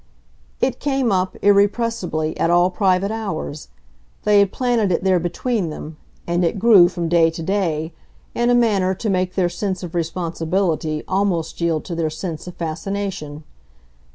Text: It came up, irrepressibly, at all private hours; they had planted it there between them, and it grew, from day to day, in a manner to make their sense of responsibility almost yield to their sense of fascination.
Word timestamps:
It 0.59 0.79
came 0.79 1.11
up, 1.11 1.37
irrepressibly, 1.43 2.35
at 2.39 2.49
all 2.49 2.71
private 2.71 3.11
hours; 3.11 3.67
they 4.23 4.39
had 4.39 4.51
planted 4.51 4.91
it 4.91 5.03
there 5.03 5.19
between 5.19 5.69
them, 5.69 5.97
and 6.25 6.43
it 6.43 6.57
grew, 6.57 6.89
from 6.89 7.07
day 7.07 7.29
to 7.29 7.43
day, 7.43 7.93
in 8.33 8.49
a 8.49 8.55
manner 8.55 8.95
to 8.95 9.09
make 9.11 9.35
their 9.35 9.47
sense 9.47 9.83
of 9.83 9.93
responsibility 9.93 11.03
almost 11.07 11.61
yield 11.61 11.85
to 11.85 11.93
their 11.93 12.09
sense 12.09 12.47
of 12.47 12.55
fascination. 12.55 13.43